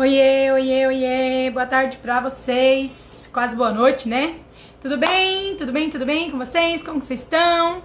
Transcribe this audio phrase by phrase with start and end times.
[0.00, 4.36] Oiê, oiê, oiê, boa tarde pra vocês, quase boa noite, né?
[4.80, 5.54] Tudo bem?
[5.56, 5.90] Tudo bem?
[5.90, 6.82] Tudo bem com vocês?
[6.82, 7.82] Como vocês estão?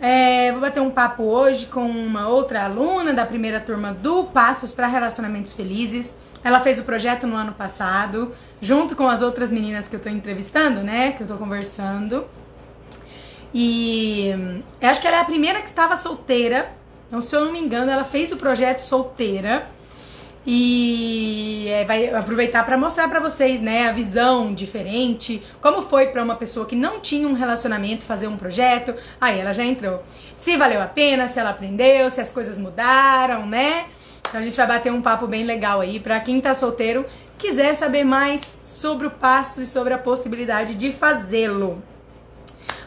[0.00, 4.70] É, vou bater um papo hoje com uma outra aluna da primeira turma do Passos
[4.70, 6.14] para Relacionamentos Felizes.
[6.44, 10.08] Ela fez o projeto no ano passado, junto com as outras meninas que eu tô
[10.08, 11.10] entrevistando, né?
[11.10, 12.24] Que eu tô conversando.
[13.52, 16.70] E eu acho que ela é a primeira que estava solteira.
[17.08, 19.74] Então, se eu não me engano, ela fez o projeto solteira
[20.46, 26.22] e é, vai aproveitar para mostrar para vocês, né, a visão diferente, como foi para
[26.22, 28.94] uma pessoa que não tinha um relacionamento fazer um projeto.
[29.20, 30.04] Aí ela já entrou.
[30.36, 33.86] Se valeu a pena, se ela aprendeu, se as coisas mudaram, né?
[34.28, 37.04] Então a gente vai bater um papo bem legal aí para quem tá solteiro,
[37.36, 41.82] quiser saber mais sobre o passo e sobre a possibilidade de fazê-lo.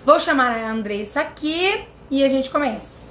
[0.05, 3.08] Vou chamar a Andressa aqui e a gente começa.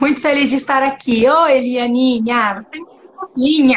[0.00, 1.28] Muito feliz de estar aqui.
[1.28, 3.76] Ô, Elianinha, você é muito fofinha.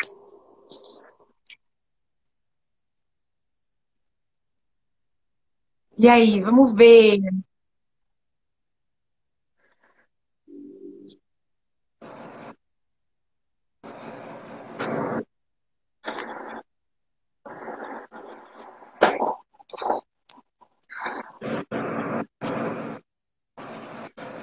[5.98, 7.20] E aí, vamos ver.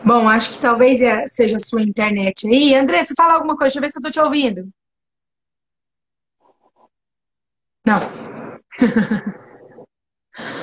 [0.07, 2.73] Bom, acho que talvez é- seja a sua internet aí.
[3.05, 4.69] Você fala alguma coisa, deixa eu ver se eu tô te ouvindo.
[7.87, 8.01] Não,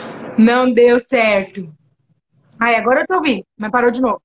[0.37, 1.73] não deu certo.
[2.59, 4.21] Ai, agora eu tô ouvindo, mas parou de novo.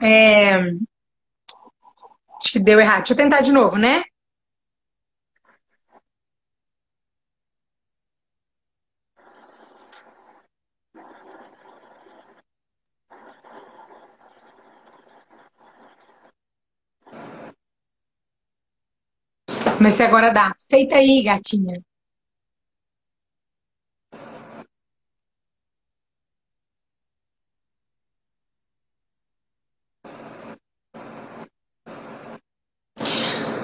[0.00, 0.74] É,
[2.40, 2.98] acho que deu errado.
[2.98, 4.04] Deixa eu tentar de novo, né?
[19.94, 20.52] Se agora dá.
[20.58, 21.80] Aceita aí, gatinha.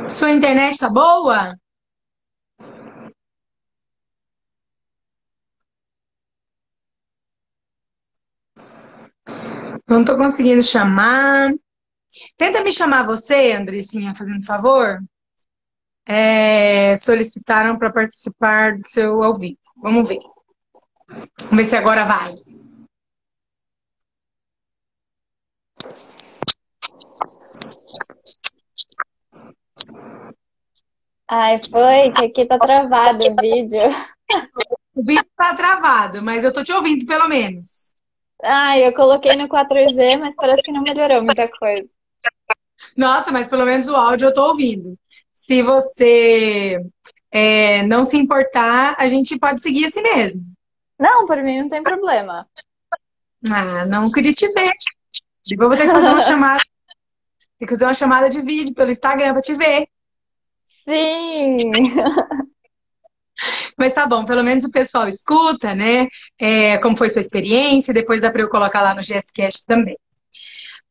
[0.08, 1.56] Sua internet tá boa?
[9.88, 11.52] Não tô conseguindo chamar.
[12.36, 15.00] Tenta me chamar você, Andressinha, fazendo favor.
[16.12, 19.60] É, solicitaram para participar do seu ao vivo.
[19.80, 20.18] Vamos ver.
[21.08, 22.34] Vamos ver se agora vai.
[31.28, 33.82] Ai, foi, que aqui tá travado o vídeo.
[34.92, 37.94] O vídeo tá travado, mas eu tô te ouvindo pelo menos.
[38.42, 41.88] Ai, eu coloquei no 4G, mas parece que não melhorou muita coisa.
[42.96, 44.98] Nossa, mas pelo menos o áudio eu tô ouvindo.
[45.50, 46.78] Se você
[47.32, 50.44] é, não se importar, a gente pode seguir assim mesmo.
[50.96, 52.46] Não, por mim não tem problema.
[53.50, 54.70] Ah, não queria te ver.
[55.48, 56.62] Depois vou ter que fazer uma chamada.
[57.58, 59.88] Tem que fazer uma chamada de vídeo pelo Instagram pra te ver.
[60.84, 61.58] Sim!
[63.76, 66.06] Mas tá bom, pelo menos o pessoal escuta, né?
[66.38, 69.98] É, como foi sua experiência, depois dá pra eu colocar lá no GSCast também.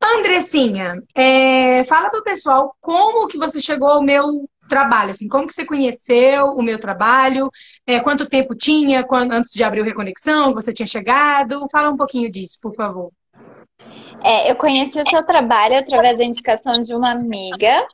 [0.02, 4.24] Andressinha, é, fala pro pessoal como que você chegou ao meu
[4.70, 7.50] trabalho, assim, como que você conheceu o meu trabalho,
[7.86, 11.98] é, quanto tempo tinha quando, antes de abrir o Reconexão, você tinha chegado, fala um
[11.98, 13.12] pouquinho disso, por favor.
[14.24, 17.86] É, eu conheci o seu trabalho através da indicação de uma amiga.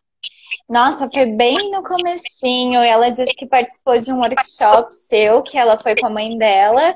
[0.67, 2.81] Nossa, foi bem no comecinho.
[2.81, 6.95] Ela disse que participou de um workshop seu, que ela foi com a mãe dela.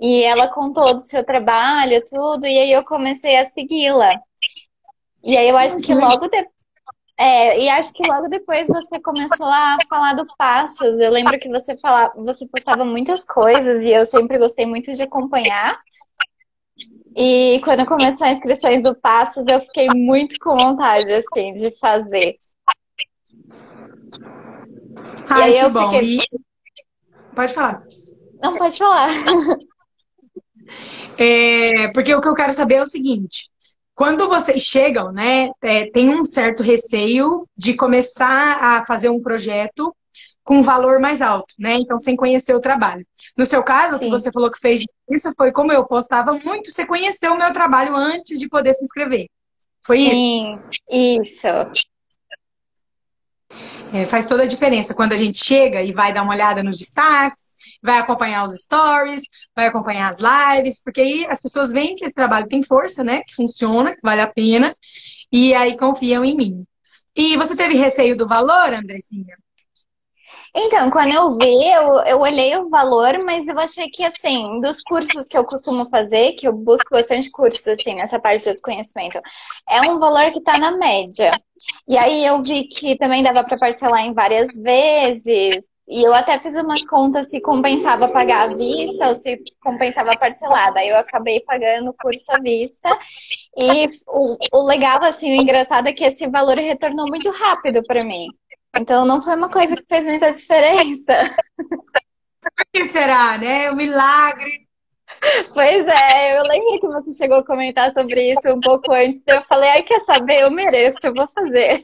[0.00, 4.12] E ela contou do seu trabalho, tudo, e aí eu comecei a segui-la.
[5.28, 6.58] E aí eu acho que logo depois.
[7.20, 10.98] É, e acho que logo depois você começou a falar do Passos.
[10.98, 15.02] Eu lembro que você falava, você postava muitas coisas e eu sempre gostei muito de
[15.02, 15.78] acompanhar.
[17.14, 22.36] E quando começou as inscrições do Passos, eu fiquei muito com vontade, assim, de fazer.
[25.28, 25.90] Ai, E aí eu bom.
[25.90, 26.18] fiquei.
[26.20, 26.20] E
[27.34, 27.82] pode falar.
[28.42, 29.08] Não pode falar.
[31.20, 33.50] É, porque o que eu quero saber é o seguinte:
[33.98, 39.92] quando vocês chegam, né, é, tem um certo receio de começar a fazer um projeto
[40.44, 41.74] com um valor mais alto, né?
[41.74, 43.04] Então, sem conhecer o trabalho.
[43.36, 46.70] No seu caso, o que você falou que fez isso foi como eu postava muito,
[46.70, 49.26] você conheceu o meu trabalho antes de poder se inscrever.
[49.82, 50.14] Foi isso?
[50.14, 51.48] Sim, isso.
[53.92, 56.78] É, faz toda a diferença quando a gente chega e vai dar uma olhada nos
[56.78, 59.22] destaques vai acompanhar os stories,
[59.54, 63.22] vai acompanhar as lives, porque aí as pessoas veem que esse trabalho tem força, né?
[63.22, 64.76] Que funciona, que vale a pena,
[65.30, 66.66] e aí confiam em mim.
[67.14, 69.36] E você teve receio do valor, Andressinha?
[70.54, 74.82] Então, quando eu vi, eu, eu olhei o valor, mas eu achei que, assim, dos
[74.82, 79.20] cursos que eu costumo fazer, que eu busco bastante cursos, assim, nessa parte de autoconhecimento,
[79.68, 81.38] é um valor que tá na média.
[81.86, 86.38] E aí eu vi que também dava para parcelar em várias vezes, e eu até
[86.38, 90.80] fiz umas contas se compensava pagar à vista ou se compensava parcelada.
[90.80, 92.90] Aí eu acabei pagando o curso à vista.
[93.56, 98.04] E o, o legal, assim, o engraçado é que esse valor retornou muito rápido para
[98.04, 98.26] mim.
[98.76, 101.36] Então não foi uma coisa que fez muita diferença.
[101.56, 103.70] Por que será, né?
[103.70, 104.68] O milagre.
[105.54, 109.22] Pois é, eu lembro que você chegou a comentar sobre isso um pouco antes.
[109.26, 110.42] Eu falei, ai, quer saber?
[110.42, 111.82] Eu mereço, eu vou fazer.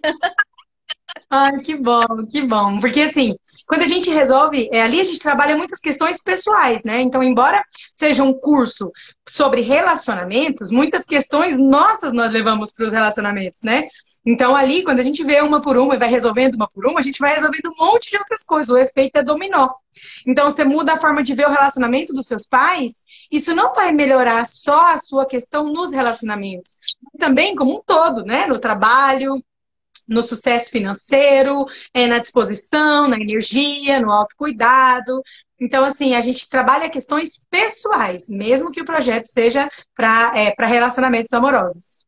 [1.36, 2.78] Ai, que bom, que bom.
[2.78, 3.34] Porque assim,
[3.66, 7.00] quando a gente resolve, é, ali a gente trabalha muitas questões pessoais, né?
[7.02, 7.60] Então, embora
[7.92, 8.92] seja um curso
[9.28, 13.88] sobre relacionamentos, muitas questões nossas nós levamos para os relacionamentos, né?
[14.24, 17.00] Então, ali, quando a gente vê uma por uma e vai resolvendo uma por uma,
[17.00, 18.70] a gente vai resolvendo um monte de outras coisas.
[18.70, 19.70] O efeito é dominó.
[20.24, 23.90] Então, você muda a forma de ver o relacionamento dos seus pais, isso não vai
[23.90, 26.78] melhorar só a sua questão nos relacionamentos,
[27.18, 28.46] também como um todo, né?
[28.46, 29.42] No trabalho,
[30.06, 35.22] no sucesso financeiro, é, na disposição, na energia, no autocuidado.
[35.60, 41.32] Então, assim, a gente trabalha questões pessoais, mesmo que o projeto seja para é, relacionamentos
[41.32, 42.03] amorosos.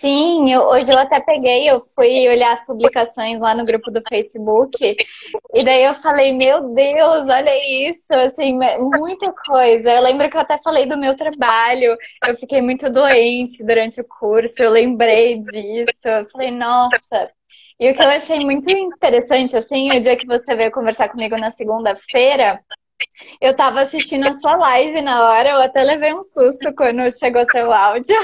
[0.00, 4.02] Sim, eu, hoje eu até peguei, eu fui olhar as publicações lá no grupo do
[4.08, 4.96] Facebook,
[5.54, 9.90] e daí eu falei, meu Deus, olha isso, assim, muita coisa.
[9.90, 11.96] Eu lembro que eu até falei do meu trabalho,
[12.26, 17.30] eu fiquei muito doente durante o curso, eu lembrei disso, eu falei, nossa.
[17.78, 21.36] E o que eu achei muito interessante, assim, o dia que você veio conversar comigo
[21.36, 22.60] na segunda-feira,
[23.40, 27.44] eu tava assistindo a sua live na hora, eu até levei um susto quando chegou
[27.44, 28.16] seu áudio.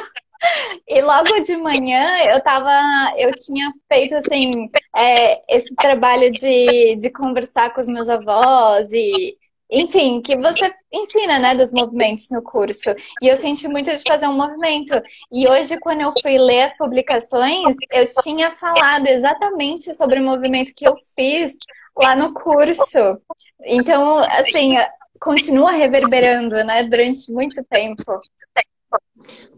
[0.86, 2.70] E logo de manhã eu tava,
[3.16, 4.50] eu tinha feito assim,
[4.96, 9.36] é, esse trabalho de, de conversar com os meus avós e,
[9.70, 12.90] enfim, que você ensina, né, dos movimentos no curso.
[13.20, 14.94] E eu senti muito de fazer um movimento.
[15.30, 20.72] E hoje, quando eu fui ler as publicações, eu tinha falado exatamente sobre o movimento
[20.74, 21.54] que eu fiz
[21.96, 23.20] lá no curso.
[23.64, 24.76] Então, assim,
[25.20, 28.20] continua reverberando, né, durante muito tempo.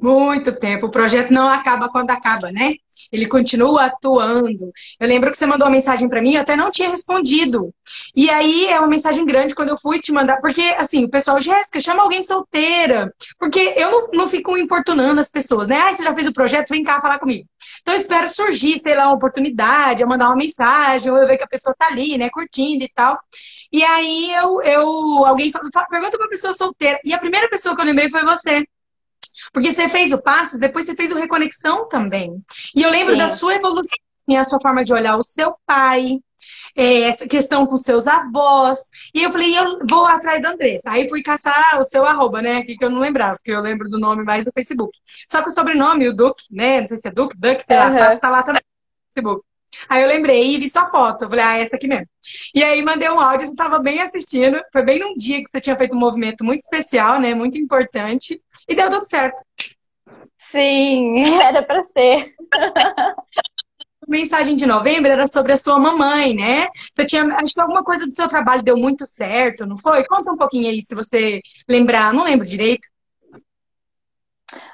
[0.00, 0.86] Muito tempo.
[0.86, 2.74] O projeto não acaba quando acaba, né?
[3.12, 4.70] Ele continua atuando.
[4.98, 7.74] Eu lembro que você mandou uma mensagem para mim, eu até não tinha respondido.
[8.14, 11.40] E aí é uma mensagem grande quando eu fui te mandar, porque assim, o pessoal,
[11.40, 13.12] Jéssica, chama alguém solteira.
[13.38, 15.76] Porque eu não, não fico importunando as pessoas, né?
[15.80, 17.46] Ah, você já fez o projeto, vem cá falar comigo.
[17.82, 21.36] Então eu espero surgir, sei lá, uma oportunidade, eu mandar uma mensagem, ou eu ver
[21.36, 23.18] que a pessoa tá ali, né, curtindo e tal.
[23.72, 26.98] E aí eu, eu alguém fala, pergunta pra pessoa solteira.
[27.04, 28.64] E a primeira pessoa que eu lembrei foi você.
[29.52, 32.42] Porque você fez o Passos, depois você fez o Reconexão também.
[32.74, 33.18] E eu lembro Sim.
[33.18, 33.98] da sua evolução,
[34.38, 36.20] a sua forma de olhar o seu pai,
[36.76, 38.78] é, essa questão com seus avós.
[39.14, 40.90] E eu falei, eu vou atrás da Andressa.
[40.90, 42.62] Aí fui caçar o seu arroba, né?
[42.62, 44.96] Que eu não lembrava, porque eu lembro do nome mais do Facebook.
[45.28, 46.80] Só que o sobrenome, o Duque, né?
[46.80, 47.82] Não sei se é Duque, Duque, sei uhum.
[47.82, 49.49] lá, tá, tá lá também no Facebook.
[49.88, 51.24] Aí eu lembrei e vi sua foto.
[51.24, 52.06] Eu falei, ah, essa aqui mesmo.
[52.54, 54.60] E aí mandei um áudio, você estava bem assistindo.
[54.72, 57.34] Foi bem num dia que você tinha feito um movimento muito especial, né?
[57.34, 58.40] Muito importante.
[58.68, 59.42] E deu tudo certo.
[60.38, 62.34] Sim, era para ser.
[62.52, 66.66] A mensagem de novembro era sobre a sua mamãe, né?
[66.92, 70.04] Você tinha, acho que alguma coisa do seu trabalho deu muito certo, não foi?
[70.04, 72.12] Conta um pouquinho aí, se você lembrar.
[72.12, 72.88] Não lembro direito.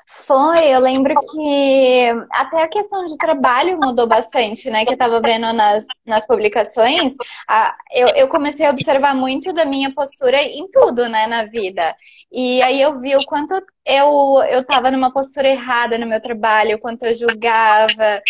[0.09, 4.85] Foi, eu lembro que até a questão de trabalho mudou bastante, né?
[4.85, 7.15] Que eu tava vendo nas, nas publicações.
[7.49, 11.97] A, eu, eu comecei a observar muito da minha postura em tudo, né, na vida.
[12.31, 16.77] E aí eu vi o quanto eu, eu tava numa postura errada no meu trabalho,
[16.77, 18.23] o quanto eu julgava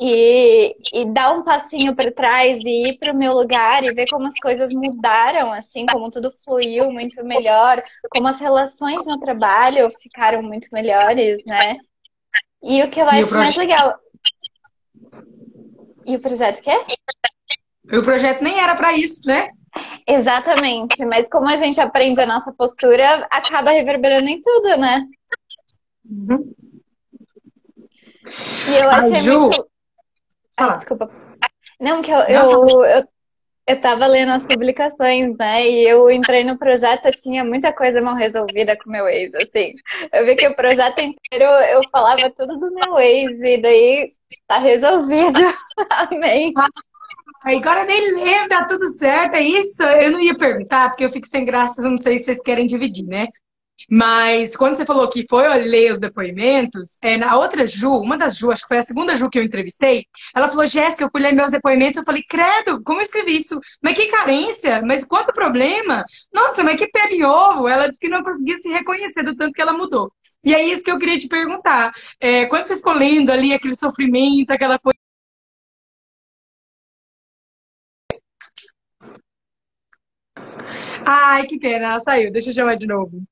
[0.00, 4.06] e, e dar um passinho para trás e ir para o meu lugar e ver
[4.10, 9.90] como as coisas mudaram, assim, como tudo fluiu muito melhor, como as relações no trabalho
[10.00, 11.76] ficaram muito melhores, né?
[12.62, 13.36] E o que eu acho projeto...
[13.36, 13.94] mais legal.
[16.06, 16.76] E o projeto quê?
[17.90, 19.50] E o projeto nem era para isso, né?
[20.06, 25.06] Exatamente, mas como a gente aprende a nossa postura, acaba reverberando em tudo, né?
[26.04, 26.52] Uhum.
[28.68, 29.71] E eu achei Ai, Ju, muito.
[30.56, 31.10] Ah, desculpa.
[31.80, 33.04] Não, que eu, eu, eu,
[33.66, 35.68] eu tava lendo as publicações, né?
[35.68, 39.74] E eu entrei no projeto, eu tinha muita coisa mal resolvida com meu ex, assim.
[40.12, 44.10] Eu vi que o projeto inteiro eu falava tudo do meu ex, e daí
[44.46, 45.40] tá resolvido.
[46.10, 46.52] Amém.
[47.44, 49.82] agora nem lembro, tá tudo certo, é isso?
[49.82, 53.06] Eu não ia perguntar, porque eu fico sem graça, não sei se vocês querem dividir,
[53.06, 53.28] né?
[53.90, 58.36] Mas quando você falou que foi ler os depoimentos, é, na outra Ju, uma das
[58.36, 61.20] Ju, acho que foi a segunda Ju que eu entrevistei, ela falou, Jéssica, eu fui
[61.20, 63.60] ler meus depoimentos, eu falei, credo, como eu escrevi isso?
[63.82, 66.04] Mas que carência, mas quanto problema?
[66.32, 67.68] Nossa, mas que pele ovo!
[67.68, 70.12] Ela disse que não conseguia se reconhecer do tanto que ela mudou.
[70.44, 71.92] E é isso que eu queria te perguntar.
[72.20, 74.98] É, quando você ficou lendo ali aquele sofrimento, aquela coisa.
[81.06, 82.32] Ai, que pena, ela saiu.
[82.32, 83.22] Deixa eu chamar de novo.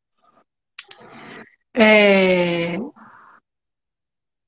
[1.75, 2.77] É...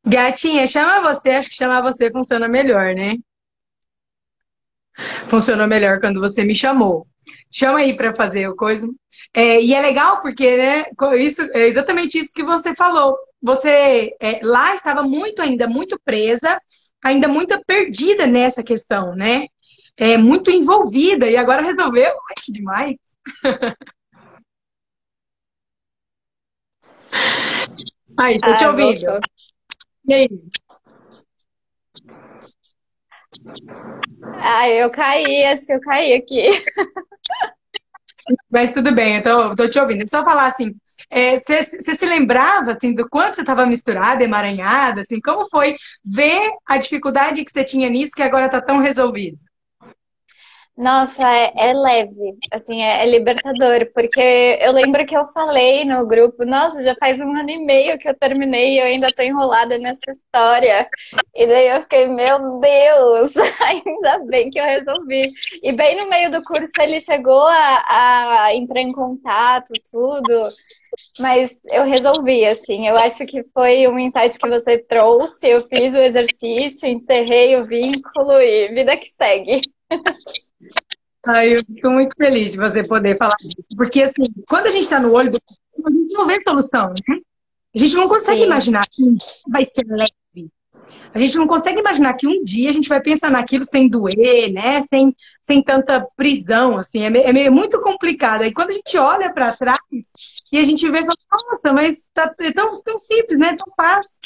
[0.05, 3.17] Gatinha, chama você, acho que chamar você funciona melhor, né?
[5.29, 7.07] Funcionou melhor quando você me chamou.
[7.51, 8.89] Chama aí para fazer o coisa.
[9.35, 10.85] É, e é legal porque, né,
[11.17, 13.17] isso, é exatamente isso que você falou.
[13.41, 16.61] Você é, lá estava muito ainda, muito presa,
[17.03, 19.47] ainda muito perdida nessa questão, né?
[19.97, 22.11] É, muito envolvida, e agora resolveu.
[22.11, 22.97] Ai, que demais!
[28.19, 29.01] Aí, tô te ouvindo.
[29.01, 29.21] Voltou.
[30.09, 30.29] E aí?
[34.41, 36.49] Ah, eu caí, acho que eu caí aqui.
[38.51, 40.09] Mas tudo bem, eu tô, tô te ouvindo.
[40.09, 40.75] Só falar assim,
[41.11, 46.51] você é, se lembrava assim, do quanto você estava misturada, emaranhada, assim, como foi ver
[46.67, 49.39] a dificuldade que você tinha nisso que agora está tão resolvido?
[50.75, 56.07] Nossa, é, é, leve, assim, é, é, libertador, porque eu lembro que eu falei no
[56.07, 59.23] grupo, nossa, já faz um ano e meio que eu terminei e eu ainda tô
[59.23, 60.89] enrolada nessa história.
[61.35, 65.31] E daí eu fiquei, meu Deus, ainda bem que eu resolvi.
[65.63, 70.49] E bem no meio do curso ele chegou a, a entrar em contato, tudo,
[71.21, 75.95] mas eu resolvi, assim, eu acho que foi um insight que você trouxe, eu fiz
[75.95, 79.61] o exercício, enterrei o vínculo e vida que segue.
[81.27, 83.57] Ai, eu fico muito feliz de você poder falar disso.
[83.77, 85.39] Porque, assim, quando a gente está no olho do
[85.85, 87.21] a gente não vê solução, né?
[87.75, 88.47] A gente não consegue Sim.
[88.47, 89.03] imaginar que
[89.49, 90.51] vai ser leve.
[91.15, 94.53] A gente não consegue imaginar que um dia a gente vai pensar naquilo sem doer,
[94.53, 94.83] né?
[94.83, 97.03] Sem, sem tanta prisão, assim.
[97.05, 98.43] É, meio, é meio muito complicado.
[98.43, 99.79] Aí quando a gente olha para trás
[100.53, 101.01] e a gente vê,
[101.31, 103.57] nossa, mas tá, é tão, tão simples, né?
[103.57, 104.21] Tão fácil.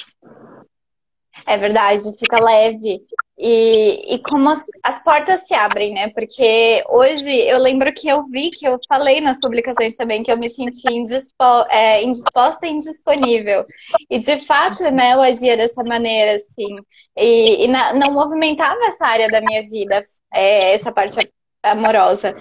[1.45, 3.00] É verdade, fica leve.
[3.38, 6.09] E, e como as, as, portas se abrem, né?
[6.09, 10.38] Porque hoje eu lembro que eu vi, que eu falei nas publicações também, que eu
[10.38, 13.66] me senti indispo, é, indisposta e indisponível.
[14.09, 16.76] E de fato, né, eu agia dessa maneira, assim.
[17.16, 20.02] E, e na, não movimentava essa área da minha vida,
[20.33, 21.31] é, essa parte
[21.62, 22.35] amorosa.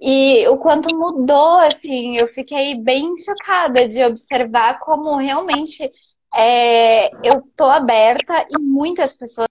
[0.00, 5.88] E o quanto mudou, assim, eu fiquei bem chocada de observar como realmente
[6.34, 9.48] é, eu tô aberta e muitas pessoas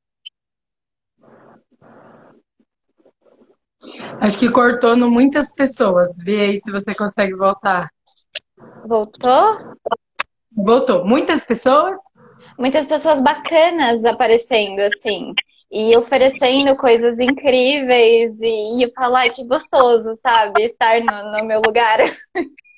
[4.20, 6.18] Acho que cortou no muitas pessoas.
[6.24, 7.90] Vê aí se você consegue voltar.
[8.86, 9.58] Voltou?
[10.56, 11.04] Voltou.
[11.06, 11.98] Muitas pessoas?
[12.58, 15.34] Muitas pessoas bacanas aparecendo, assim.
[15.72, 18.40] E oferecendo coisas incríveis.
[18.42, 20.64] E, e eu falo, ai, que gostoso, sabe?
[20.64, 21.98] Estar no, no meu lugar.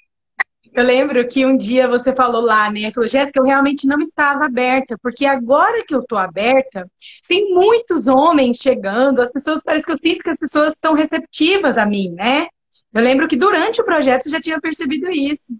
[0.74, 2.90] Eu lembro que um dia você falou lá, né?
[2.92, 6.90] Falou, Jéssica, eu realmente não estava aberta, porque agora que eu tô aberta,
[7.28, 11.78] tem muitos homens chegando, as pessoas, parece que eu sinto que as pessoas estão receptivas
[11.78, 12.48] a mim, né?
[12.92, 15.54] Eu lembro que durante o projeto você já tinha percebido isso.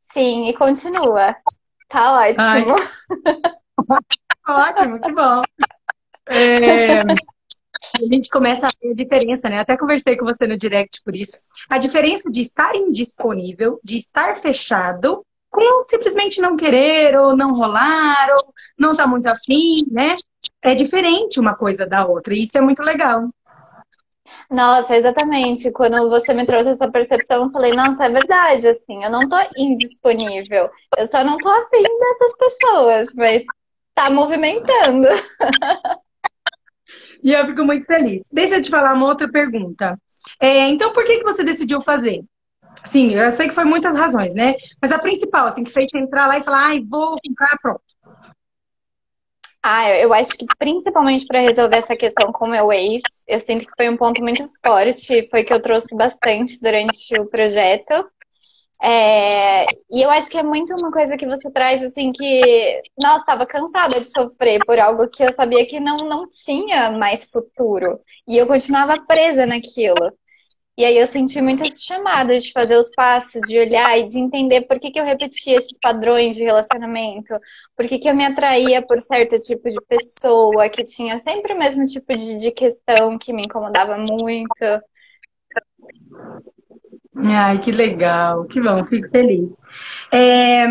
[0.00, 1.36] Sim, e continua.
[1.88, 2.74] Tá ótimo.
[4.48, 5.42] ótimo, que bom.
[6.28, 7.04] É
[8.04, 9.60] a gente começa a ver a diferença, né?
[9.60, 11.38] Até conversei com você no direct por isso.
[11.68, 18.28] A diferença de estar indisponível, de estar fechado, com simplesmente não querer, ou não rolar,
[18.32, 20.16] ou não tá muito afim, né?
[20.62, 22.34] É diferente uma coisa da outra.
[22.34, 23.28] E isso é muito legal.
[24.50, 25.72] Nossa, exatamente.
[25.72, 29.36] Quando você me trouxe essa percepção, eu falei, nossa, é verdade, assim, eu não tô
[29.56, 30.66] indisponível.
[30.96, 33.44] Eu só não tô afim dessas pessoas, mas
[33.94, 35.08] tá movimentando.
[37.26, 38.28] E eu fico muito feliz.
[38.30, 39.98] Deixa eu te falar uma outra pergunta.
[40.40, 42.24] É, então, por que, que você decidiu fazer?
[42.84, 44.54] Sim, eu sei que foi muitas razões, né?
[44.80, 47.82] Mas a principal, assim, que fez entrar lá e falar, ai, vou ficar pronto.
[49.60, 53.66] Ah, eu acho que principalmente para resolver essa questão com o meu ex, eu sinto
[53.66, 58.08] que foi um ponto muito forte, foi que eu trouxe bastante durante o projeto.
[58.82, 63.20] É, e eu acho que é muito uma coisa que você traz, assim, que, nossa,
[63.20, 67.98] estava cansada de sofrer por algo que eu sabia que não, não tinha mais futuro.
[68.28, 70.12] E eu continuava presa naquilo.
[70.78, 74.18] E aí eu senti muito esse chamado de fazer os passos, de olhar e de
[74.18, 77.34] entender por que, que eu repetia esses padrões de relacionamento,
[77.74, 81.58] por que, que eu me atraía por certo tipo de pessoa, que tinha sempre o
[81.58, 84.82] mesmo tipo de, de questão que me incomodava muito.
[87.18, 89.62] Ai, que legal, que bom, fico feliz.
[90.12, 90.66] É,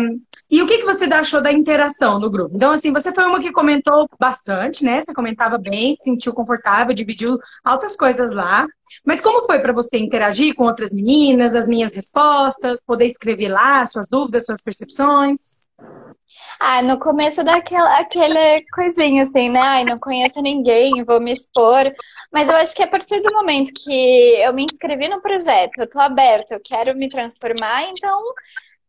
[0.48, 2.54] e o que, que você achou da interação no grupo?
[2.54, 5.00] Então, assim, você foi uma que comentou bastante, né?
[5.00, 8.64] Você comentava bem, se sentiu confortável, dividiu altas coisas lá.
[9.04, 13.84] Mas como foi para você interagir com outras meninas, as minhas respostas, poder escrever lá
[13.84, 15.65] suas dúvidas, suas percepções?
[16.60, 19.60] Ah, no começo daquela aquele coisinha assim, né?
[19.60, 21.92] Ai, não conheço ninguém, vou me expor.
[22.32, 23.90] Mas eu acho que a partir do momento que
[24.42, 28.20] eu me inscrevi no projeto, eu tô aberta, eu quero me transformar, então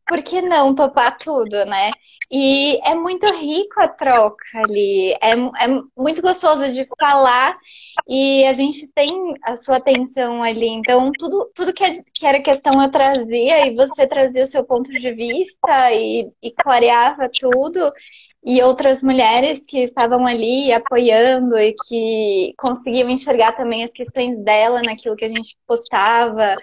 [0.07, 1.91] por que não topar tudo, né?
[2.29, 7.57] E é muito rico a troca ali, é, é muito gostoso de falar
[8.05, 10.67] e a gente tem a sua atenção ali.
[10.67, 14.63] Então, tudo, tudo que, é, que era questão eu trazia e você trazia o seu
[14.63, 17.91] ponto de vista e, e clareava tudo.
[18.45, 24.81] E outras mulheres que estavam ali apoiando e que conseguiam enxergar também as questões dela
[24.81, 26.55] naquilo que a gente postava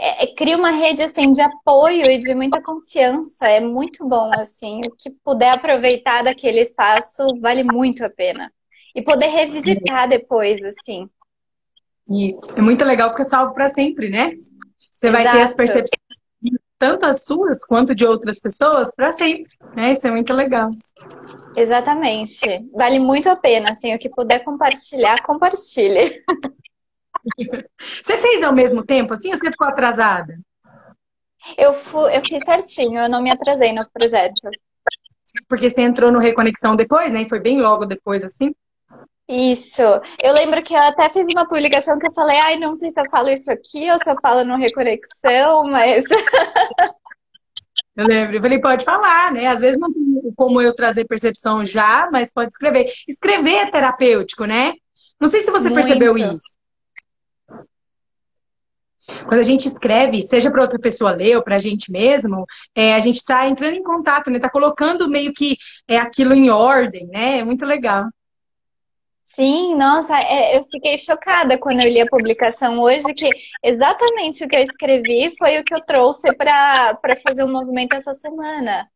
[0.00, 3.46] é, é, cria uma rede assim de apoio e de muita confiança.
[3.46, 4.80] É muito bom assim.
[4.86, 8.50] O que puder aproveitar daquele espaço vale muito a pena.
[8.94, 11.06] E poder revisitar depois, assim.
[12.08, 12.50] Isso.
[12.56, 14.30] É muito legal porque é salvo para sempre, né?
[14.92, 15.22] Você Exato.
[15.22, 16.10] vai ter as percepções
[16.78, 19.92] tanto as suas quanto de outras pessoas para sempre, né?
[19.92, 20.70] Isso é muito legal.
[21.54, 22.40] Exatamente.
[22.72, 26.24] Vale muito a pena, assim, o que puder compartilhar, compartilhe.
[28.02, 30.38] Você fez ao mesmo tempo, assim, ou você ficou atrasada?
[31.56, 34.50] Eu, fui, eu fiz certinho, eu não me atrasei no projeto.
[35.48, 37.28] Porque você entrou no Reconexão depois, né?
[37.28, 38.54] Foi bem logo depois, assim?
[39.28, 39.82] Isso.
[40.20, 43.00] Eu lembro que eu até fiz uma publicação que eu falei, ai, não sei se
[43.00, 46.04] eu falo isso aqui ou se eu falo no Reconexão, mas.
[47.96, 48.36] eu lembro.
[48.36, 49.46] Eu falei, pode falar, né?
[49.46, 52.92] Às vezes não tem como eu trazer percepção já, mas pode escrever.
[53.06, 54.72] Escrever é terapêutico, né?
[55.20, 55.74] Não sei se você Muito.
[55.74, 56.59] percebeu isso.
[59.26, 62.44] Quando a gente escreve, seja para outra pessoa ler ou para a gente mesmo,
[62.74, 64.36] é, a gente está entrando em contato, né?
[64.36, 65.56] Está colocando meio que
[65.88, 67.38] é, aquilo em ordem, né?
[67.38, 68.06] É muito legal.
[69.24, 73.30] Sim, nossa, é, eu fiquei chocada quando eu li a publicação hoje, que
[73.62, 77.94] exatamente o que eu escrevi foi o que eu trouxe para fazer o um movimento
[77.94, 78.88] essa semana.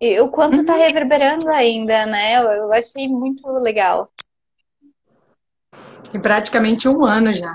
[0.00, 0.78] E o quanto está uhum.
[0.78, 2.36] reverberando ainda, né?
[2.36, 4.12] Eu, eu achei muito legal.
[6.12, 7.52] Tem praticamente um ano já.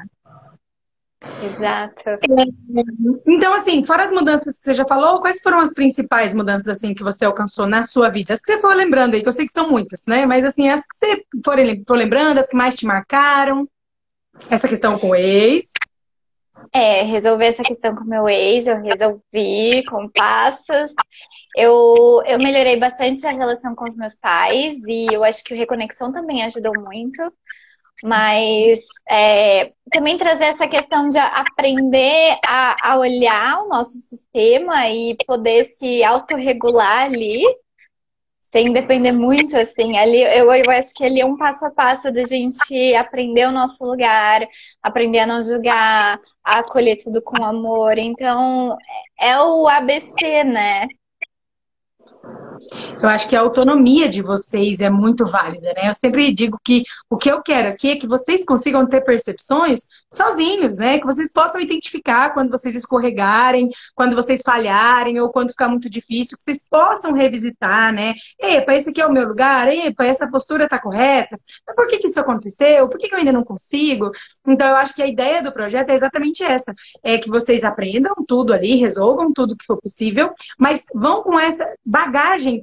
[1.41, 2.03] Exato.
[3.27, 6.93] Então, assim, fora as mudanças que você já falou, quais foram as principais mudanças assim
[6.93, 8.33] que você alcançou na sua vida?
[8.33, 10.25] As que você for lembrando aí, que eu sei que são muitas, né?
[10.25, 13.67] Mas assim, as que você for, for lembrando, as que mais te marcaram.
[14.49, 15.71] Essa questão com o ex.
[16.71, 20.93] É, resolver essa questão com o meu ex, eu resolvi com passos.
[21.55, 25.57] Eu, eu melhorei bastante a relação com os meus pais e eu acho que o
[25.57, 27.21] Reconexão também ajudou muito.
[28.03, 35.15] Mas é, também trazer essa questão de aprender a, a, olhar o nosso sistema e
[35.25, 37.43] poder se autorregular ali,
[38.41, 39.97] sem depender muito, assim.
[39.97, 43.51] Ali, eu, eu acho que ali é um passo a passo da gente aprender o
[43.51, 44.45] nosso lugar,
[44.81, 47.97] aprender a não julgar, a acolher tudo com amor.
[47.97, 48.77] Então,
[49.19, 50.87] é o ABC, né?
[53.01, 55.89] Eu acho que a autonomia de vocês é muito válida, né?
[55.89, 59.81] Eu sempre digo que o que eu quero aqui é que vocês consigam ter percepções
[60.11, 60.99] sozinhos, né?
[60.99, 66.37] Que vocês possam identificar quando vocês escorregarem, quando vocês falharem ou quando ficar muito difícil,
[66.37, 68.13] que vocês possam revisitar, né?
[68.39, 71.97] Epa, esse aqui é o meu lugar, epa, essa postura tá correta, mas por que,
[71.97, 72.87] que isso aconteceu?
[72.87, 74.11] Por que, que eu ainda não consigo?
[74.47, 78.13] Então, eu acho que a ideia do projeto é exatamente essa: é que vocês aprendam
[78.27, 82.12] tudo ali, resolvam tudo que for possível, mas vão com essa bagagem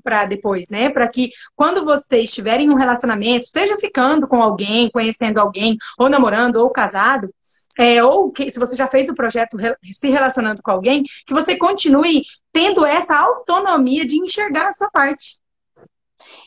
[0.03, 0.91] para depois, né?
[0.91, 6.57] Para que quando vocês estiverem um relacionamento, seja ficando com alguém, conhecendo alguém, ou namorando,
[6.57, 7.33] ou casado,
[7.79, 9.57] é, ou que, se você já fez o projeto
[9.93, 15.39] se relacionando com alguém, que você continue tendo essa autonomia de enxergar a sua parte.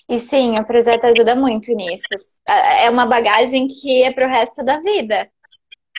[0.08, 2.06] E sim, o projeto ajuda muito nisso.
[2.48, 5.28] É uma bagagem que é para o resto da vida.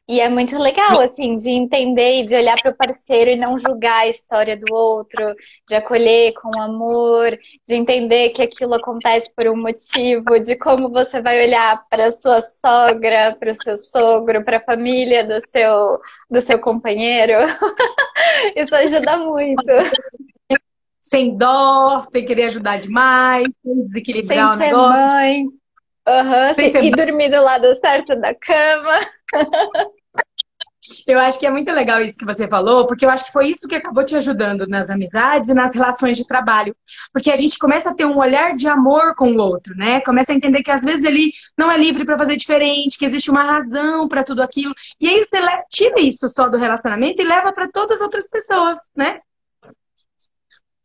[0.06, 3.56] E é muito legal, assim, de entender e de olhar para o parceiro e não
[3.56, 5.34] julgar a história do outro,
[5.66, 7.30] de acolher com amor,
[7.66, 12.42] de entender que aquilo acontece por um motivo, de como você vai olhar para sua
[12.42, 15.98] sogra, para o seu sogro, para a família do seu,
[16.30, 17.38] do seu companheiro.
[18.54, 19.72] Isso ajuda muito.
[21.02, 25.00] Sem dó, sem querer ajudar demais, sem desequilibrar sem o negócio.
[25.00, 25.44] Mãe.
[26.06, 29.00] Uhum, sem e dormir do lado certo da cama.
[31.06, 33.48] Eu acho que é muito legal isso que você falou, porque eu acho que foi
[33.48, 36.76] isso que acabou te ajudando nas amizades e nas relações de trabalho.
[37.12, 40.00] Porque a gente começa a ter um olhar de amor com o outro, né?
[40.00, 43.30] Começa a entender que às vezes ele não é livre para fazer diferente, que existe
[43.30, 44.74] uma razão para tudo aquilo.
[45.00, 45.38] E aí você
[45.70, 49.20] tira isso só do relacionamento e leva para todas as outras pessoas, né?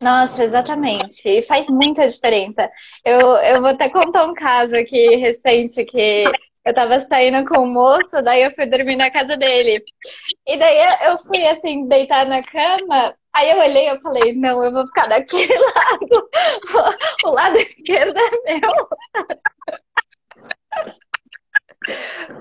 [0.02, 1.28] Nossa, exatamente.
[1.28, 2.70] E faz muita diferença.
[3.04, 6.24] Eu, eu vou até contar um caso aqui recente que
[6.70, 9.84] eu tava saindo com o moço, daí eu fui dormir na casa dele.
[10.48, 10.78] E daí
[11.08, 15.08] eu fui assim, deitar na cama, aí eu olhei e falei, não, eu vou ficar
[15.08, 16.30] daquele lado.
[17.26, 18.90] O lado esquerdo é meu.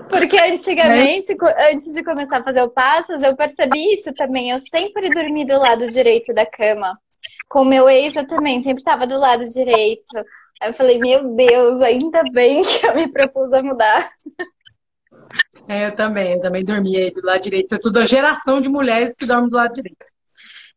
[0.09, 1.35] Porque antigamente,
[1.71, 4.51] antes de começar a fazer o passos, eu percebi isso também.
[4.51, 6.99] Eu sempre dormi do lado direito da cama.
[7.47, 10.03] Com meu ex, eu também sempre estava do lado direito.
[10.59, 14.09] Aí eu falei, meu Deus, ainda bem que eu me propus a mudar.
[15.67, 17.75] É, eu também, eu também dormia do lado direito.
[17.75, 20.05] É tudo a geração de mulheres que dormem do lado direito.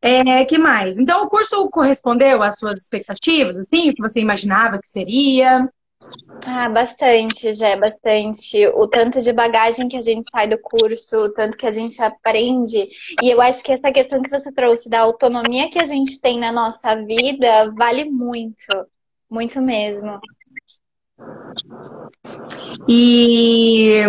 [0.01, 0.99] É, que mais?
[0.99, 5.69] Então, o curso correspondeu às suas expectativas, assim, o que você imaginava que seria?
[6.45, 8.67] Ah, bastante, já é bastante.
[8.75, 12.03] O tanto de bagagem que a gente sai do curso, o tanto que a gente
[12.03, 12.89] aprende.
[13.23, 16.39] E eu acho que essa questão que você trouxe da autonomia que a gente tem
[16.39, 18.67] na nossa vida vale muito.
[19.33, 20.21] Muito mesmo.
[22.87, 24.03] E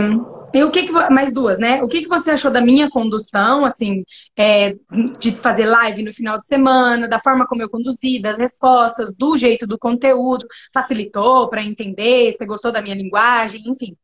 [0.53, 1.81] e o que, que mais duas, né?
[1.81, 4.03] O que, que você achou da minha condução, assim,
[4.37, 4.75] é,
[5.19, 9.35] de fazer live no final de semana, da forma como eu conduzi, das respostas, do
[9.35, 12.33] jeito do conteúdo, facilitou para entender?
[12.33, 13.97] Você gostou da minha linguagem, enfim?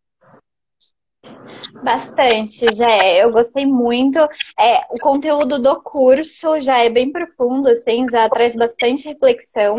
[1.81, 3.23] Bastante, já é.
[3.23, 4.19] Eu gostei muito.
[4.59, 9.77] É, o conteúdo do curso já é bem profundo, assim, já traz bastante reflexão.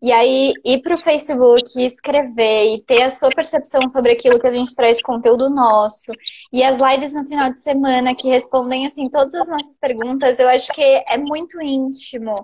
[0.00, 4.46] E aí, ir para o Facebook, escrever e ter a sua percepção sobre aquilo que
[4.46, 6.12] a gente traz de conteúdo nosso.
[6.52, 10.48] E as lives no final de semana que respondem, assim, todas as nossas perguntas, eu
[10.48, 12.34] acho que é muito íntimo.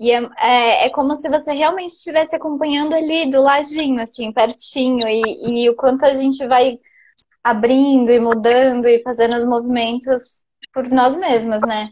[0.00, 5.06] E é, é, é como se você realmente estivesse acompanhando ali do ladinho, assim, pertinho.
[5.08, 6.78] E, e o quanto a gente vai
[7.42, 11.90] abrindo e mudando e fazendo os movimentos por nós mesmas, né?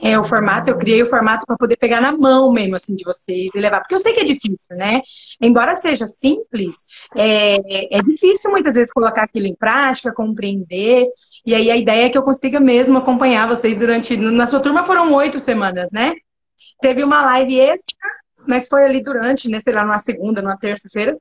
[0.00, 3.04] É, o formato, eu criei o formato para poder pegar na mão mesmo, assim, de
[3.04, 3.80] vocês e levar.
[3.80, 5.02] Porque eu sei que é difícil, né?
[5.40, 6.84] Embora seja simples,
[7.16, 11.08] é, é difícil muitas vezes colocar aquilo em prática, compreender.
[11.44, 14.16] E aí a ideia é que eu consiga mesmo acompanhar vocês durante.
[14.16, 16.14] Na sua turma foram oito semanas, né?
[16.80, 18.08] Teve uma live extra,
[18.48, 19.60] mas foi ali durante, né?
[19.60, 21.16] Sei lá, numa segunda, numa terça-feira.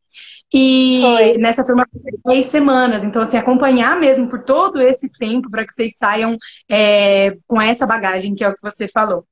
[0.54, 1.38] E Foi.
[1.38, 1.86] nessa turma
[2.24, 3.04] três semanas.
[3.04, 6.38] Então, assim, acompanhar mesmo por todo esse tempo para que vocês saiam
[6.70, 9.26] é, com essa bagagem, que é o que você falou.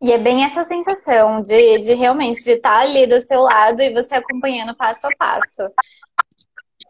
[0.00, 3.92] E é bem essa sensação de, de realmente de estar ali do seu lado e
[3.92, 5.62] você acompanhando passo a passo.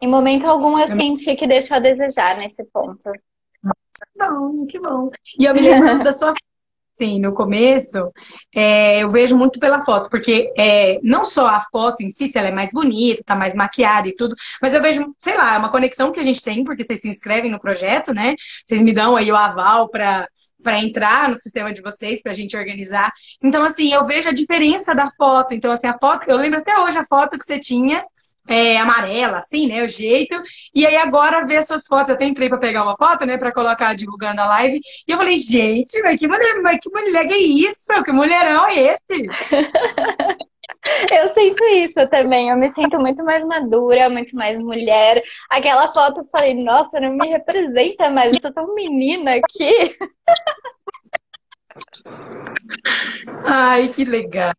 [0.01, 3.11] Em momento algum eu senti que deixou a desejar nesse ponto.
[3.11, 5.09] Que bom, que bom.
[5.39, 6.33] E eu me lembro da sua
[6.97, 8.09] Sim, no começo,
[8.53, 12.37] é, eu vejo muito pela foto, porque é, não só a foto em si, se
[12.37, 15.57] ela é mais bonita, tá mais maquiada e tudo, mas eu vejo, sei lá, é
[15.57, 18.33] uma conexão que a gente tem, porque vocês se inscrevem no projeto, né?
[18.65, 20.27] Vocês me dão aí o aval para
[20.63, 23.11] para entrar no sistema de vocês, para a gente organizar.
[23.39, 25.53] Então, assim, eu vejo a diferença da foto.
[25.53, 28.03] Então, assim, a foto, eu lembro até hoje a foto que você tinha
[28.47, 29.83] é, amarela, assim, né?
[29.83, 30.35] O jeito.
[30.73, 32.09] E aí agora ver as suas fotos.
[32.09, 33.37] Eu até entrei pra pegar uma foto, né?
[33.37, 34.79] Pra colocar divulgando a live.
[35.07, 38.03] E eu falei, gente, mas que mulher, mas que mulher que é isso?
[38.03, 39.27] Que mulherão é esse?
[41.11, 42.49] Eu sinto isso também.
[42.49, 45.21] Eu me sinto muito mais madura, muito mais mulher.
[45.49, 48.33] Aquela foto eu falei, nossa, não me representa mais.
[48.33, 49.95] Eu tô tão menina aqui.
[53.45, 54.53] Ai, que legal.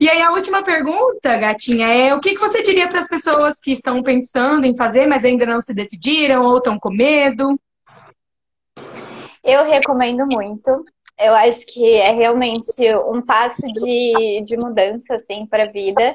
[0.00, 3.58] E aí a última pergunta, gatinha, é o que, que você diria para as pessoas
[3.58, 7.58] que estão pensando em fazer, mas ainda não se decidiram ou estão com medo?
[9.42, 10.84] Eu recomendo muito.
[11.18, 12.64] Eu acho que é realmente
[13.08, 16.14] um passo de, de mudança assim, para a vida.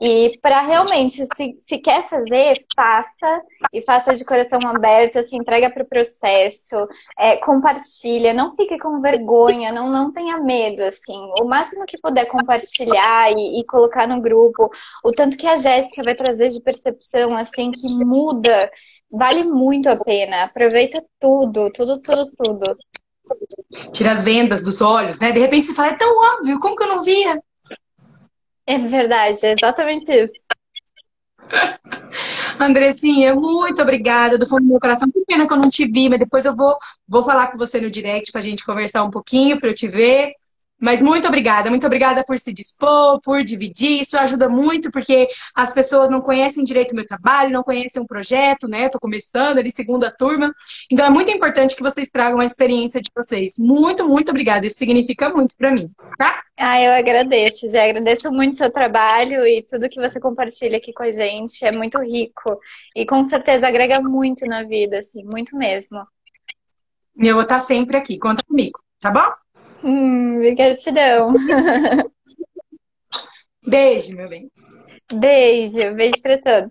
[0.00, 5.68] E para realmente, se, se quer fazer, faça e faça de coração aberto, se entrega
[5.68, 6.74] para o processo,
[7.18, 11.18] é, compartilha, não fique com vergonha, não, não tenha medo, assim.
[11.38, 14.70] O máximo que puder compartilhar e, e colocar no grupo,
[15.04, 18.70] o tanto que a Jéssica vai trazer de percepção, assim, que muda,
[19.10, 20.44] vale muito a pena.
[20.44, 22.76] Aproveita tudo, tudo, tudo, tudo.
[23.92, 25.30] Tira as vendas dos olhos, né?
[25.30, 27.38] De repente você fala, é tão óbvio, como que eu não via?
[28.70, 30.32] É verdade, é exatamente isso.
[32.60, 35.10] Andressinha, muito obrigada do fundo do meu coração.
[35.10, 36.78] Que pena que eu não te vi, mas depois eu vou,
[37.08, 39.88] vou falar com você no direct para a gente conversar um pouquinho, para eu te
[39.88, 40.34] ver.
[40.80, 44.00] Mas muito obrigada, muito obrigada por se dispor, por dividir.
[44.00, 48.04] Isso ajuda muito, porque as pessoas não conhecem direito o meu trabalho, não conhecem o
[48.04, 48.86] um projeto, né?
[48.86, 50.54] Eu tô começando ali, segunda turma.
[50.90, 53.58] Então é muito importante que vocês tragam a experiência de vocês.
[53.58, 54.66] Muito, muito obrigada.
[54.66, 56.42] Isso significa muito para mim, tá?
[56.56, 60.94] Ah, eu agradeço, já agradeço muito o seu trabalho e tudo que você compartilha aqui
[60.94, 61.62] com a gente.
[61.62, 62.58] É muito rico.
[62.96, 66.06] E com certeza agrega muito na vida, assim, muito mesmo.
[67.18, 69.30] Eu vou estar sempre aqui, conta comigo, tá bom?
[69.82, 71.32] Hum, gratidão.
[73.66, 74.50] Beijo, meu bem.
[75.12, 76.70] Beijo, beijo pra todos.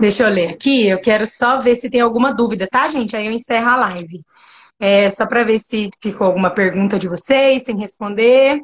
[0.00, 3.16] Deixa eu ler aqui, eu quero só ver se tem alguma dúvida, tá, gente?
[3.16, 4.22] Aí eu encerro a live.
[4.78, 8.60] É, só para ver se ficou alguma pergunta de vocês sem responder.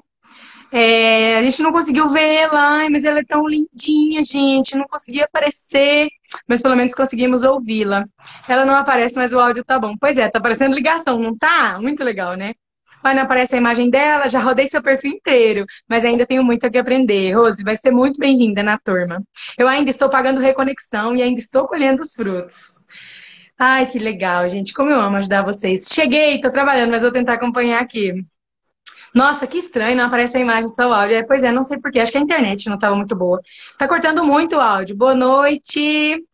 [0.73, 4.77] É, a gente não conseguiu ver ela, mas ela é tão lindinha, gente.
[4.77, 6.09] Não conseguia aparecer,
[6.49, 8.07] mas pelo menos conseguimos ouvi-la.
[8.49, 9.95] Ela não aparece, mas o áudio tá bom.
[10.01, 11.79] Pois é, tá aparecendo ligação, não tá?
[11.81, 12.55] Muito legal, né?
[13.05, 16.65] Mas não aparece a imagem dela, já rodei seu perfil inteiro, mas ainda tenho muito
[16.65, 17.33] a que aprender.
[17.35, 19.23] Rose, vai ser muito bem-vinda na turma.
[19.59, 22.79] Eu ainda estou pagando reconexão e ainda estou colhendo os frutos.
[23.59, 24.73] Ai, que legal, gente.
[24.73, 25.87] Como eu amo ajudar vocês.
[25.93, 28.25] Cheguei, tô trabalhando, mas vou tentar acompanhar aqui.
[29.14, 31.16] Nossa, que estranho, não aparece a imagem, só o áudio.
[31.16, 33.40] É, pois é, não sei porquê, acho que a internet não estava muito boa.
[33.79, 34.96] Tá cortando muito o áudio.
[34.96, 36.25] Boa noite.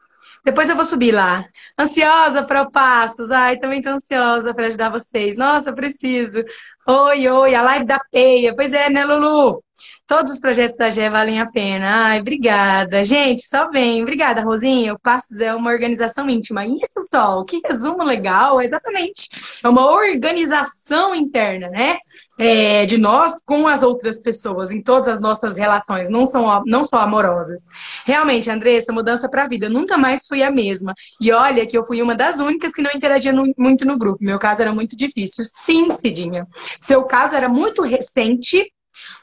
[0.45, 1.45] Depois eu vou subir lá.
[1.79, 3.31] Ansiosa para o Passos.
[3.31, 5.37] Ai, também tô ansiosa para ajudar vocês.
[5.37, 6.43] Nossa, preciso.
[6.87, 8.55] Oi, oi, a live da Peia.
[8.55, 9.63] Pois é, né, Lulu?
[10.09, 12.07] Todos os projetos da GE valem a pena.
[12.07, 13.05] Ai, obrigada.
[13.05, 14.01] Gente, só vem.
[14.01, 14.95] Obrigada, Rosinha.
[14.95, 16.65] O Passos é uma organização íntima.
[16.67, 19.29] Isso só, que resumo legal, exatamente.
[19.63, 21.99] É uma organização interna, né?
[22.39, 26.85] É, de nós com as outras pessoas, em todas as nossas relações, não, são, não
[26.85, 27.67] só amorosas.
[28.07, 29.67] Realmente, Andressa, mudança para a vida.
[29.67, 30.95] Eu nunca mais fui a mesma.
[31.21, 34.25] E olha que eu fui uma das únicas que não interagia no, muito no grupo.
[34.25, 35.45] Meu caso era muito difícil.
[35.45, 36.47] Sim, Cidinha.
[36.81, 38.73] Seu caso era muito recente,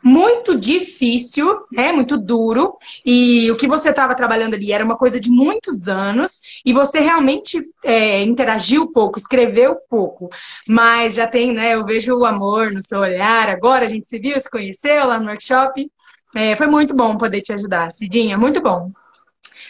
[0.05, 1.91] muito difícil, né?
[1.91, 2.77] Muito duro.
[3.03, 6.99] E o que você estava trabalhando ali era uma coisa de muitos anos e você
[6.99, 10.29] realmente é, interagiu pouco, escreveu pouco.
[10.67, 11.73] Mas já tem, né?
[11.73, 13.49] Eu vejo o amor no seu olhar.
[13.49, 15.89] Agora a gente se viu, se conheceu lá no workshop.
[16.35, 18.91] É, foi muito bom poder te ajudar, Cidinha, muito bom.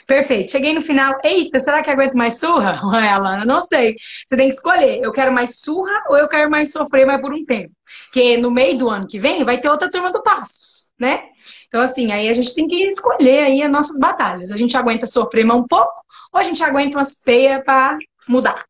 [0.07, 0.51] Perfeito.
[0.51, 1.19] Cheguei no final.
[1.23, 2.79] Eita, será que aguento mais surra?
[2.91, 3.95] Ué, Alana, não sei.
[4.27, 5.01] Você tem que escolher.
[5.01, 7.73] Eu quero mais surra ou eu quero mais sofrer, mas por um tempo.
[8.05, 11.23] Porque no meio do ano que vem vai ter outra turma do Passos, né?
[11.67, 14.51] Então, assim, aí a gente tem que escolher aí as nossas batalhas.
[14.51, 18.65] A gente aguenta sofrer mais um pouco ou a gente aguenta umas peias para mudar?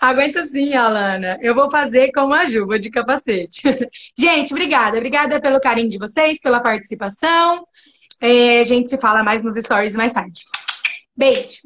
[0.00, 1.38] Aguenta sim, Alana.
[1.40, 3.62] Eu vou fazer como a Ju, de capacete.
[4.18, 4.96] gente, obrigada.
[4.96, 7.64] Obrigada pelo carinho de vocês, pela participação.
[8.22, 10.44] É, a gente se fala mais nos stories mais tarde.
[11.16, 11.58] Beijo!